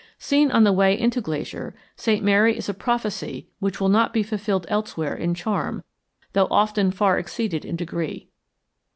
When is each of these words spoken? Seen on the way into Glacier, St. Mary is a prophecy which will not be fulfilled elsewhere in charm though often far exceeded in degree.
Seen 0.17 0.49
on 0.49 0.63
the 0.63 0.73
way 0.73 0.99
into 0.99 1.21
Glacier, 1.21 1.75
St. 1.95 2.25
Mary 2.25 2.57
is 2.57 2.67
a 2.67 2.73
prophecy 2.73 3.47
which 3.59 3.79
will 3.79 3.87
not 3.87 4.13
be 4.13 4.23
fulfilled 4.23 4.65
elsewhere 4.67 5.13
in 5.13 5.35
charm 5.35 5.83
though 6.33 6.47
often 6.49 6.89
far 6.89 7.19
exceeded 7.19 7.63
in 7.63 7.75
degree. 7.75 8.27